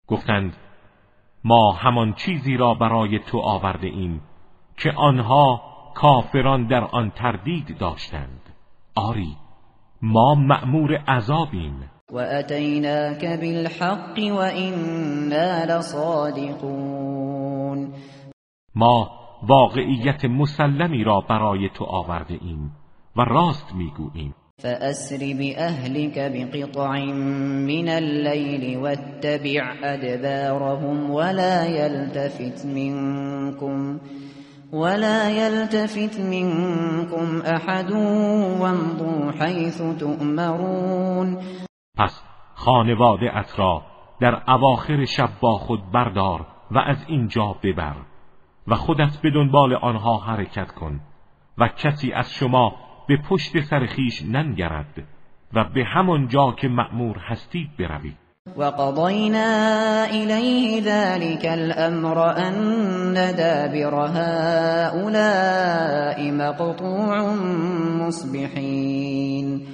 گفتند 0.07 0.53
ما 1.43 1.71
همان 1.71 2.13
چیزی 2.13 2.57
را 2.57 2.73
برای 2.73 3.19
تو 3.19 3.39
آورده 3.39 3.87
ایم 3.87 4.21
که 4.77 4.91
آنها 4.91 5.72
کافران 5.95 6.67
در 6.67 6.83
آن 6.83 7.11
تردید 7.11 7.77
داشتند. 7.77 8.41
آری 8.95 9.37
ما 10.01 10.35
مأمور 10.35 10.95
عذابیم. 10.95 11.89
و 12.11 12.17
اتیناک 12.17 13.25
بالحق 13.25 14.19
و 14.19 14.37
اینا 14.39 15.63
لصادقون 15.63 17.13
ما 18.75 19.11
واقعیت 19.47 20.25
مسلمی 20.25 21.03
را 21.03 21.21
برای 21.21 21.69
تو 21.69 21.85
آورده 21.85 22.37
ایم 22.41 22.71
و 23.17 23.21
راست 23.21 23.75
می‌گوییم. 23.75 24.35
فأسر 24.61 25.17
بأهلك 25.17 26.19
بقطع 26.19 27.05
من 27.67 27.89
الليل 27.89 28.77
واتبع 28.77 29.73
أدبارهم 29.83 31.11
ولا 31.11 31.65
يلتفت 31.65 32.65
منكم 32.65 33.99
ولا 34.73 35.29
يلتفت 35.29 36.19
منكم 36.19 37.41
احد 37.45 37.91
وامضوا 38.61 39.31
حيث 39.31 39.81
تؤمرون. 39.99 41.37
پس 41.97 42.23
خانواده 42.55 43.37
ات 43.37 43.59
را 43.59 43.81
در 44.19 44.51
اواخر 44.51 45.05
شب 45.05 45.29
با 45.41 45.57
خود 45.57 45.91
بردار 45.91 46.47
و 46.71 46.79
از 46.79 47.05
اینجا 47.07 47.55
ببر 47.63 47.95
و 48.67 48.75
خودت 48.75 49.17
به 49.21 49.31
دنبال 49.31 49.73
آنها 49.73 50.17
حرکت 50.17 50.71
کن 50.71 50.99
و 51.57 51.67
کسی 51.67 52.11
از 52.11 52.33
شما 52.33 52.75
به 53.07 53.17
پشت 53.29 53.61
سر 53.61 53.85
خیش 53.85 54.21
ننگرد 54.21 55.03
و 55.53 55.63
به 55.63 55.85
همان 55.85 56.27
جا 56.27 56.51
که 56.51 56.67
مأمور 56.67 57.17
هستید 57.17 57.77
بروید. 57.77 58.22
وقضينا 58.57 60.05
إليه 60.09 60.81
ذلك 60.81 61.45
الأمر 61.45 62.37
أن 62.37 63.13
دابر 63.13 63.95
هؤلاء 64.19 65.51
مقطوع 66.31 67.35
مصبحين. 68.07 69.67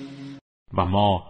و 0.74 0.86
ما 0.86 1.24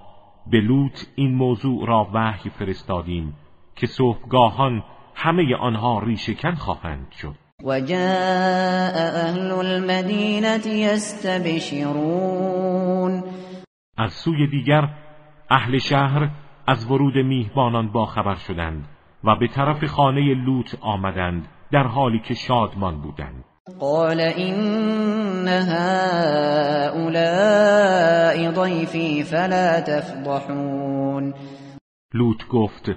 به 0.52 0.60
لوط 0.60 1.08
این 1.16 1.36
موضوع 1.36 1.88
را 1.88 2.08
وحی 2.14 2.50
فرستادیم 2.50 3.36
که 3.76 3.88
صبحگاهان 3.88 4.84
همه 5.16 5.56
آنها 5.56 6.00
ریشکن 6.00 6.56
خواهند 6.56 7.12
شد. 7.12 7.36
و 7.64 7.82
جاء 7.82 8.94
اهل 9.28 9.52
المدینه 9.52 10.68
یستبشرون 10.68 11.84
از 13.98 14.14
سوی 14.14 14.48
دیگر 14.48 14.90
اهل 15.50 15.78
شهر 15.78 16.30
از 16.70 16.92
ورود 16.92 17.18
میهمانان 17.18 17.92
با 17.92 18.06
خبر 18.06 18.36
شدند 18.36 18.88
و 19.24 19.36
به 19.36 19.48
طرف 19.48 19.86
خانه 19.86 20.34
لوط 20.34 20.76
آمدند 20.82 21.48
در 21.72 21.84
حالی 21.84 22.20
که 22.20 22.34
شادمان 22.34 23.02
بودند. 23.02 23.46
قال 23.80 24.20
این 24.20 25.48
هؤلاء 25.48 27.12
ضیفی 28.52 29.24
فلا 29.24 29.82
تفضحون. 29.82 31.34
لوط 32.14 32.48
گفت 32.48 32.92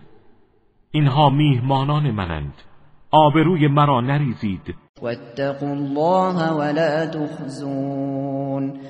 اینها 0.90 1.30
میهمانان 1.30 2.10
منند 2.10 2.54
آبروی 3.10 3.68
مرا 3.68 4.00
نریزید. 4.00 4.74
واتقوا 5.02 5.68
الله 5.68 6.52
ولا 6.52 7.06
تخزون. 7.06 8.80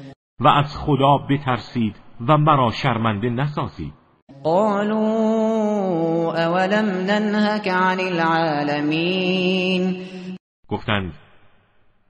و 0.40 0.48
از 0.48 0.78
خدا 0.78 1.18
بترسید 1.30 1.96
و 2.28 2.38
مرا 2.38 2.70
شرمنده 2.70 3.30
نسازید. 3.30 4.01
قالوا 4.44 6.34
اولم 6.34 6.86
ننهك 6.86 7.68
عن 7.68 8.00
العالمین 8.00 9.96
گفتند 10.68 11.12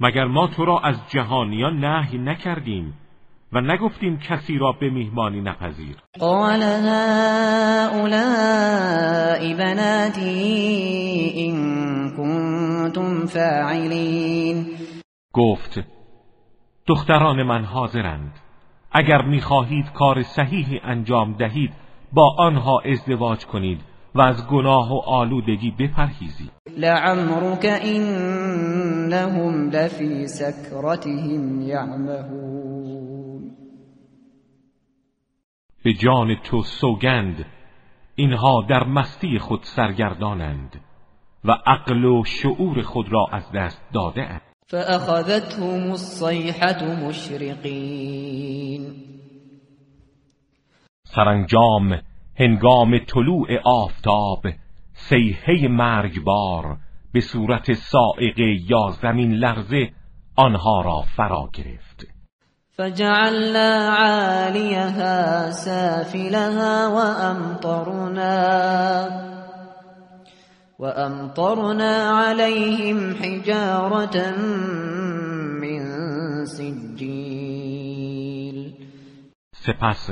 مگر 0.00 0.24
ما 0.24 0.46
تو 0.46 0.64
را 0.64 0.78
از 0.78 0.96
جهانیان 1.08 1.84
نهی 1.84 2.18
نکردیم 2.18 2.94
و 3.52 3.60
نگفتیم 3.60 4.18
کسی 4.18 4.58
را 4.58 4.72
به 4.72 4.90
میهمانی 4.90 5.40
نپذیر؟ 5.40 5.96
قال 6.20 6.62
هؤلاء 6.62 8.02
بناتی 9.58 10.28
این 11.34 11.56
کنتم 12.16 13.26
فاعلین 13.26 14.66
گفت 15.32 15.80
دختران 16.86 17.42
من 17.42 17.64
حاضرند. 17.64 18.32
اگر 18.92 19.22
می‌خواهید 19.22 19.92
کار 19.92 20.22
صحیحی 20.22 20.80
انجام 20.84 21.32
دهید 21.32 21.72
با 22.14 22.34
آنها 22.38 22.80
ازدواج 22.80 23.46
کنید 23.46 23.80
و 24.14 24.20
از 24.20 24.46
گناه 24.46 24.92
و 24.92 25.00
آلودگی 25.06 25.70
بپرهیزید. 25.70 26.50
لعمرك 26.76 27.66
انهم 27.82 29.70
لفی 29.70 30.26
سکرتهم 30.26 31.60
یعمهون. 31.60 33.50
به 35.84 35.92
جان 35.92 36.36
تو 36.44 36.62
سوگند 36.62 37.46
اینها 38.14 38.66
در 38.68 38.84
مستی 38.84 39.38
خود 39.38 39.60
سرگردانند 39.62 40.80
و 41.44 41.52
عقل 41.66 42.04
و 42.04 42.24
شعور 42.24 42.82
خود 42.82 43.12
را 43.12 43.26
از 43.32 43.52
دست 43.54 43.82
داده 43.92 44.22
اند. 44.22 44.40
فأخذتهم 44.66 45.90
الصيحة 45.90 47.06
مشرقین. 47.06 48.86
سرانجام 51.14 52.00
هنگام 52.36 52.98
طلوع 52.98 53.48
آفتاب 53.64 54.46
سیحه 54.94 55.68
مرگبار 55.68 56.76
به 57.12 57.20
صورت 57.20 57.72
سائقه 57.72 58.70
یا 58.70 58.90
زمین 59.02 59.32
لرزه 59.32 59.90
آنها 60.36 60.80
را 60.80 61.00
فرا 61.16 61.48
گرفت. 61.52 62.06
فجعلنا 62.76 63.96
عالیها 63.98 65.50
سافلها 65.50 66.90
وامطرنا 66.94 68.30
وامطرنا 70.78 72.18
عليهم 72.18 73.14
حجارة 73.14 74.36
من 75.60 75.82
سجیل. 76.46 77.62
سپس 79.54 80.10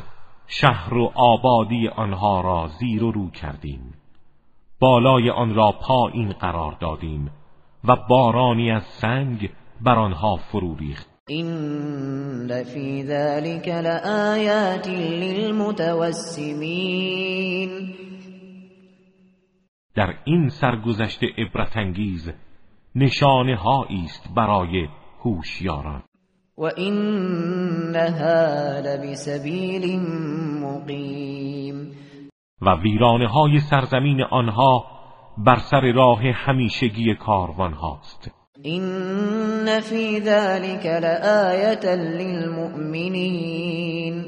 شهر 0.52 0.94
و 0.94 1.12
آبادی 1.14 1.88
آنها 1.88 2.40
را 2.40 2.68
زیر 2.80 3.04
و 3.04 3.12
رو 3.12 3.30
کردیم. 3.30 3.94
بالای 4.80 5.30
آن 5.30 5.54
را 5.54 5.72
پایین 5.72 6.32
قرار 6.32 6.76
دادیم 6.80 7.30
و 7.84 7.96
بارانی 8.08 8.70
از 8.70 8.82
سنگ 8.82 9.50
بر 9.80 9.98
آنها 9.98 10.36
فرو 10.36 10.76
ریخت. 10.76 11.10
این 11.28 12.64
فی 12.64 13.02
ذلك 13.04 13.68
لآیات 13.68 14.88
للمتوسمین 14.88 16.10
در 19.94 20.14
این 20.24 20.48
سرگذشت 20.48 21.24
عبرت 21.38 21.76
انگیز 21.76 22.32
نشانه 22.94 23.58
است 24.04 24.34
برای 24.36 24.88
هوشیاران. 25.24 26.02
و 26.61 26.64
اینها 26.77 28.81
لبسبیل 28.81 30.01
مقیم 30.61 31.92
و 32.62 32.77
ویرانه 32.83 33.29
های 33.29 33.61
سرزمین 33.61 34.23
آنها 34.23 34.85
بر 35.38 35.57
سر 35.57 35.92
راه 35.92 36.23
همیشگی 36.23 37.14
کاروان 37.14 37.73
هاست 37.73 38.31
این 38.62 39.81
فی 39.81 40.20
ذلك 40.20 40.87
لآیت 40.87 41.85
للمؤمنین 42.18 44.25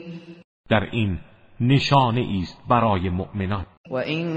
در 0.70 0.88
این 0.92 1.18
نشانه 1.60 2.26
است 2.42 2.62
برای 2.68 3.10
مؤمنان. 3.10 3.66
و 3.90 3.94
این 3.94 4.28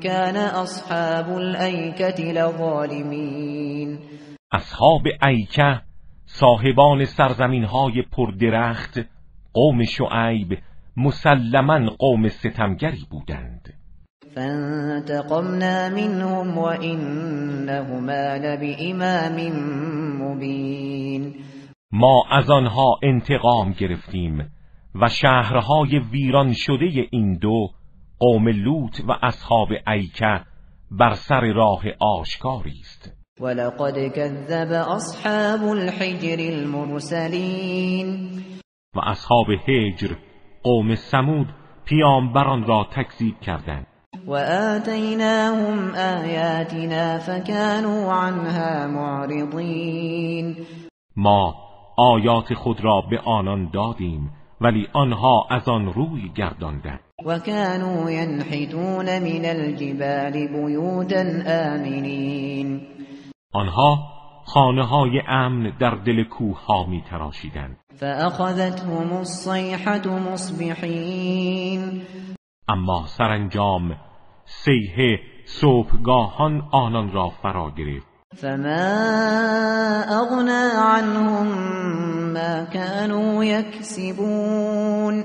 کان 0.00 0.36
اصحاب 0.36 1.30
الایکه 1.30 2.22
لظالمین 2.22 3.98
اصحاب 4.52 5.02
ایکه 5.26 5.80
صاحبان 6.36 7.04
سرزمین 7.04 7.64
های 7.64 8.02
پردرخت 8.02 9.00
قوم 9.52 9.84
شعیب 9.84 10.58
مسلما 10.96 11.90
قوم 11.98 12.28
ستمگری 12.28 13.06
بودند. 13.10 13.74
فانتقمنا 14.34 15.88
منهم 15.88 16.58
وانهما 16.58 18.36
لبإمام 18.36 19.36
مبین. 20.22 21.34
ما 21.92 22.24
از 22.30 22.50
آنها 22.50 22.98
انتقام 23.02 23.72
گرفتیم 23.72 24.50
و 24.94 25.08
شهرهای 25.08 25.98
ویران 25.98 26.52
شده 26.52 27.06
این 27.10 27.38
دو 27.38 27.68
قوم 28.18 28.48
لوط 28.48 29.00
و 29.08 29.12
اصحاب 29.22 29.68
ایکه 29.86 30.40
بر 30.90 31.12
سر 31.12 31.52
راه 31.52 31.82
آشکاری 32.00 32.80
است. 32.80 33.23
ولقد 33.40 34.12
كذب 34.14 34.72
اصحاب 34.72 35.64
الحجر 35.64 36.38
المرسلین 36.52 38.28
و 38.96 39.00
اصحاب 39.00 39.46
هجر 39.68 40.16
قوم 40.62 40.94
سمود 40.94 41.46
پیامبران 41.84 42.64
را 42.64 42.86
تکذیب 42.96 43.40
کردند. 43.40 43.86
و 44.26 44.34
آتیناهم 44.76 45.94
آیاتنا 45.94 47.18
فكانوا 47.18 48.12
عنها 48.12 48.86
معرضین 48.86 50.56
ما 51.16 51.54
آیات 51.98 52.54
خود 52.54 52.84
را 52.84 53.00
به 53.10 53.18
آنان 53.18 53.70
دادیم 53.72 54.30
ولی 54.60 54.88
آنها 54.92 55.46
از 55.50 55.68
آن 55.68 55.92
روی 55.92 56.30
گرداندند. 56.36 57.00
و 57.26 57.38
كانوا 57.38 58.10
ينحتون 58.10 59.18
من 59.18 59.44
الجبال 59.44 60.46
بیوتا 60.46 61.24
آمنین 61.74 62.94
آنها 63.54 63.98
خانه 64.44 64.86
های 64.86 65.22
امن 65.28 65.72
در 65.80 65.94
دل 65.94 66.24
کوه 66.24 66.64
ها 66.66 66.86
می 66.86 67.02
تراشیدند 67.10 67.76
فأخذتهم 67.96 69.12
الصیحة 69.12 70.08
مصبحین 70.32 72.02
اما 72.68 73.06
سرانجام 73.06 73.96
سیه 74.44 75.20
صبحگاهان 75.44 76.68
آنان 76.72 77.12
را 77.12 77.28
فرا 77.28 77.70
گرفت. 77.70 78.06
فما 78.34 78.84
اغنى 80.08 80.70
عنهم 80.76 81.46
ما 82.32 82.64
كانوا 82.64 83.44
يكسبون. 83.44 85.24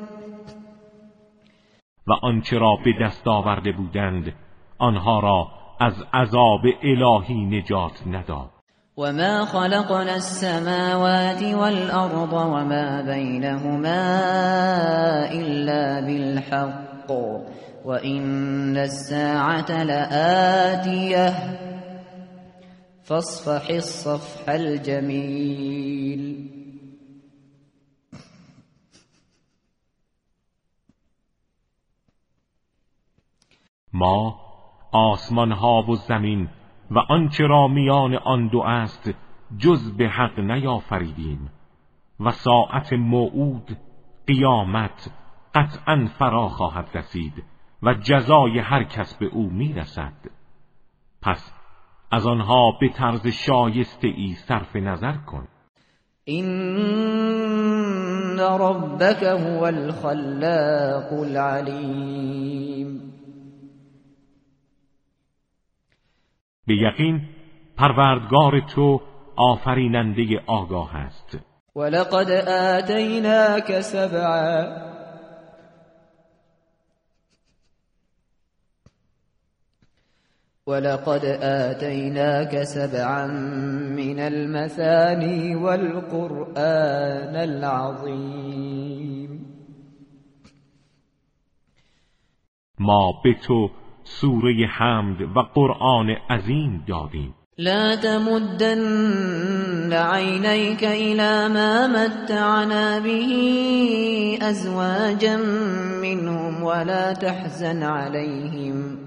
و 2.07 2.13
آنچه 2.21 2.57
را 2.57 2.75
به 2.85 2.93
دست 3.01 3.27
آورده 3.27 3.71
بودند 3.71 4.33
آنها 4.77 5.19
را 5.19 5.47
از 5.79 5.93
عذاب 6.13 6.65
الهی 6.83 7.45
نجات 7.45 8.07
نداد. 8.07 8.49
وما 8.97 9.45
خلقنا 9.45 10.15
السماوات 10.15 11.43
والأرض 11.43 12.33
وما 12.33 13.01
بينهما 13.01 14.01
إلا 15.31 16.01
بالحق 16.01 17.11
وإن 17.85 18.77
الساعة 18.77 19.83
لآتية 19.83 21.33
فاصفح 23.03 23.69
الصفح 23.69 24.49
الجميل. 24.49 26.49
ما 33.93 34.48
آسمان 34.91 35.51
ها 35.51 35.81
و 35.81 35.95
زمین 35.95 36.49
و 36.91 36.99
آنچه 36.99 37.47
را 37.47 37.67
میان 37.67 38.15
آن 38.15 38.47
دو 38.47 38.59
است 38.59 39.13
جز 39.57 39.97
به 39.97 40.09
حق 40.09 40.39
نیافریدیم 40.39 41.49
و 42.19 42.31
ساعت 42.31 42.93
موعود 42.93 43.77
قیامت 44.27 45.11
قطعا 45.55 46.07
فرا 46.19 46.47
خواهد 46.47 46.89
رسید 46.93 47.43
و 47.83 47.93
جزای 47.93 48.59
هر 48.59 48.83
کس 48.83 49.17
به 49.17 49.25
او 49.25 49.49
می‌رسد. 49.49 50.13
پس 51.21 51.53
از 52.11 52.27
آنها 52.27 52.77
به 52.81 52.89
طرز 52.89 53.27
شایسته 53.27 54.07
ای 54.07 54.33
صرف 54.33 54.75
نظر 54.75 55.13
کن. 55.13 55.47
این 56.25 56.49
ربک 58.39 59.23
هو 59.23 59.63
الخلاق 59.63 61.13
العلیم 61.13 63.13
به 66.69 66.75
یقین 66.75 67.21
پروردگار 67.77 68.59
تو 68.59 69.01
آفریننده 69.35 70.39
آگاه 70.47 70.95
است. 70.95 71.37
ولقد 71.75 72.31
آتیناک 72.47 73.79
سبعا. 73.81 74.89
ولقد 80.67 81.25
آتيناك 81.43 82.63
سبعا 82.63 83.27
من 83.97 84.19
المثاني 84.19 85.55
والقرآن 85.55 87.35
العظيم 87.35 89.29
ما 92.79 93.11
به 93.23 93.33
تو 93.47 93.69
سوره 94.09 94.67
حمد 94.67 95.21
و 95.21 95.39
قرآن 95.55 96.09
عظیم 96.29 96.83
دادیم. 96.87 97.33
لا 97.57 97.95
تمدن 97.95 99.93
عينيك 99.93 100.83
إلى 100.83 101.49
ما 101.53 101.87
متعنا 101.87 102.99
به 102.99 103.31
أزواجا 104.41 105.37
منهم 106.01 106.63
ولا 106.63 107.13
تحزن 107.13 107.83
عليهم 107.83 108.97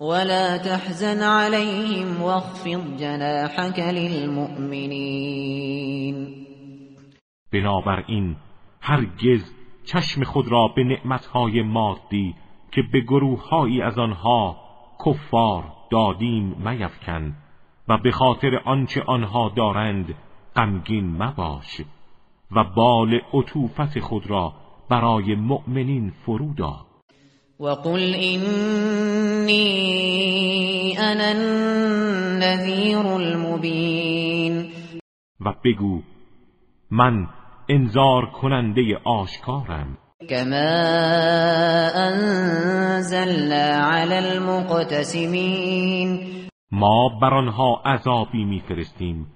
ولا 0.00 0.56
تحزن 0.56 1.22
عليهم 1.22 2.22
واخفض 2.22 2.96
جناحك 2.96 3.78
للمؤمنين 3.78 4.96
بنابراین 7.52 8.36
هرگز 8.80 9.52
چشم 9.84 10.24
خود 10.24 10.48
را 10.48 10.68
به 10.76 10.84
نعمتهای 10.84 11.62
مادی 11.62 12.34
که 12.72 12.82
به 12.92 13.00
گروههایی 13.00 13.82
از 13.82 13.98
آنها 13.98 14.56
کفار 15.06 15.64
دادیم 15.90 16.44
میفکن 16.44 17.36
و 17.88 17.98
به 17.98 18.10
خاطر 18.10 18.56
آنچه 18.64 19.02
آنها 19.02 19.52
دارند 19.56 20.14
غمگین 20.56 21.22
مباش 21.22 21.80
و 22.50 22.64
بال 22.64 23.20
عطوفت 23.32 24.00
خود 24.00 24.26
را 24.26 24.52
برای 24.88 25.34
مؤمنین 25.34 26.12
فرو 26.26 26.54
وقل 27.60 28.14
إني 28.14 29.58
أنا 30.98 31.30
النذير 31.30 33.06
المبين. 33.06 34.72
و 35.40 35.54
بگو 35.64 36.02
من 36.90 37.26
انذار 37.68 38.26
کننده 38.26 38.98
آشکارم. 39.04 39.98
كما 40.28 40.70
انزلنا 42.08 43.64
على 43.64 44.18
المقتسمين 44.18 46.08
ما 46.72 47.08
بر 47.20 47.34
آنها 47.34 47.82
عذابی 47.84 48.44
میفرستیم 48.44 49.26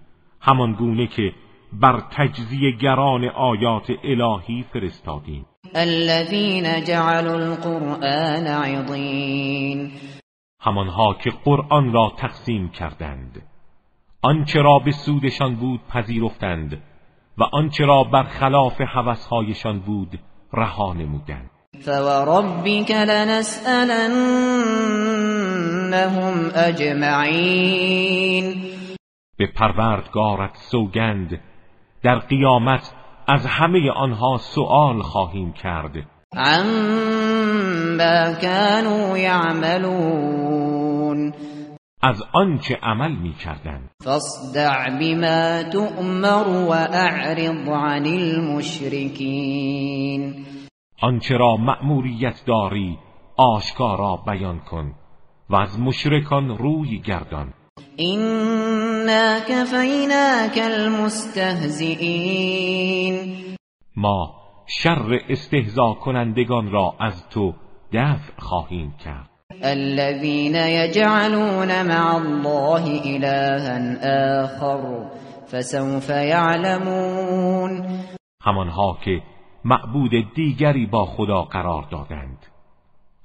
همان 0.40 0.72
گونه 0.72 1.06
که 1.06 1.32
بر 1.72 2.00
تجزیه 2.10 2.70
گران 2.70 3.24
آیات 3.24 3.90
الهی 4.04 4.64
فرستادیم. 4.72 5.46
الذين 5.74 6.84
جعلوا 6.84 7.34
القرآن 7.34 8.46
عضین 8.46 9.92
همانها 10.60 11.14
که 11.14 11.30
قرآن 11.44 11.92
را 11.92 12.12
تقسیم 12.16 12.68
کردند. 12.68 13.42
آنچه 14.22 14.62
را 14.62 14.78
به 14.78 14.90
سودشان 14.90 15.56
بود 15.56 15.80
پذیرفتند 15.88 16.82
و 17.38 17.42
آنچه 17.52 17.84
را 17.84 18.04
بر 18.04 18.22
خلاف 18.22 18.80
هوسهایشان 18.80 19.78
بود 19.78 20.18
رها 20.56 20.92
نمودند. 20.92 21.50
فوربك 21.84 22.90
لنسألنهم 22.90 24.10
اجمعین 26.54 28.54
به 29.38 29.46
پروردگارت 29.56 30.56
سوگند. 30.70 31.40
در 32.04 32.18
قیامت 32.18 32.92
از 33.28 33.46
همه 33.46 33.90
آنها 33.90 34.38
سؤال 34.38 35.02
خواهیم 35.02 35.52
کرد. 35.52 35.92
عما 36.36 38.34
كانوا 38.42 39.18
يعملون. 39.18 40.54
از 42.06 42.22
آنچه 42.32 42.78
عمل 42.82 43.12
می 43.12 43.34
کردن 43.34 43.90
فاصدع 44.04 44.98
بما 45.00 45.62
تؤمر 45.62 46.48
و 46.48 46.70
اعرض 46.70 47.68
عن 47.68 48.06
المشرکین 48.06 49.54
آنچه 51.02 51.36
را 51.36 51.56
مأموریت 51.56 52.44
داری 52.46 52.98
آشکارا 53.36 54.16
بیان 54.16 54.58
کن 54.58 54.94
و 55.50 55.56
از 55.56 55.80
مشرکان 55.80 56.58
روی 56.58 56.98
گردان. 56.98 57.54
اینا 57.96 59.40
کفیناک 59.48 60.58
المستهزئین 60.62 61.96
ما 63.96 64.34
شر 64.66 65.20
استهزا 65.28 65.92
کنندگان 65.92 66.70
را 66.70 66.94
از 67.00 67.28
تو 67.28 67.54
دفع 67.92 68.32
خواهیم 68.38 68.94
کرد. 69.04 69.33
الذين 69.64 70.54
يجعلون 70.54 71.82
مع 71.82 72.16
الله 72.16 72.84
إلها 73.04 73.76
آخر 74.44 75.10
فسوف 75.46 76.10
يعلمون. 76.10 77.82
همانها 78.42 78.98
که 79.04 79.22
معبود 79.64 80.10
دیگری 80.34 80.86
با 80.86 81.04
خدا 81.04 81.42
قرار 81.42 81.84
دادند. 81.90 82.38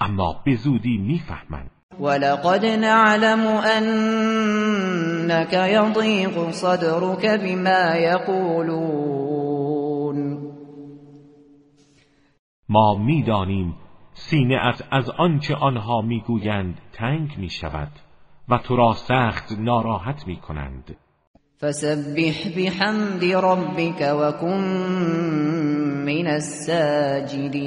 اما 0.01 0.41
به 0.45 0.55
زودی 0.55 0.97
می‌فهمند. 0.97 1.69
ولقد 1.99 2.65
نعلم 2.65 3.47
أنك 3.77 5.53
يضيق 5.53 6.49
صدرك 6.51 7.25
بما 7.25 7.95
يقولون. 7.95 9.39
ما 12.69 12.95
می‌دانیم 12.95 13.75
سینه 14.19 14.59
از 14.91 15.09
آنچه 15.09 15.55
آنها 15.55 16.01
می‌گویند 16.01 16.81
تنگ 16.93 17.37
می 17.37 17.49
شود 17.49 17.91
و 18.49 18.57
تو 18.57 18.75
را 18.75 18.93
سخت 18.93 19.59
ناراحت 19.59 20.27
می 20.27 20.35
کنند 20.35 20.97
فسبح 21.61 22.49
بحمد 22.57 23.25
ربك 23.25 24.01
وكن 24.21 24.59
من 26.05 26.27
الساجدین. 26.27 27.59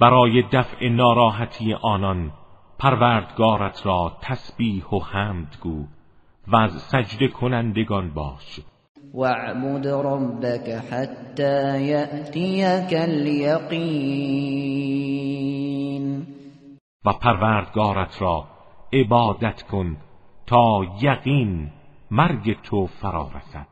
برای 0.00 0.42
دفع 0.52 0.88
ناراحتی 0.88 1.74
آنان 1.74 2.32
پروردگارت 2.78 3.86
را 3.86 4.16
تسبیح 4.22 4.84
و 4.84 4.98
حمد 4.98 5.56
گو 5.62 5.84
و 6.48 6.56
از 6.56 6.72
سجده 6.72 7.28
کنندگان 7.28 8.14
باش. 8.14 8.60
واعبد 9.14 9.86
ربك 9.86 10.70
حتى 10.70 11.82
يأتيك 11.86 12.92
اليقين. 12.94 14.42
و 17.04 17.12
پروردگارت 17.12 18.22
را 18.22 18.44
عبادت 18.92 19.62
کن 19.62 19.96
تا 20.46 20.84
یقین 21.02 21.70
مرگ 22.10 22.62
تو 22.62 22.86
فرا 22.86 23.30
رسد 23.34 23.71